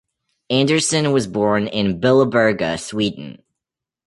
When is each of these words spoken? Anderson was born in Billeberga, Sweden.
Anderson 0.49 1.11
was 1.11 1.27
born 1.27 1.67
in 1.67 2.01
Billeberga, 2.01 2.79
Sweden. 2.79 3.43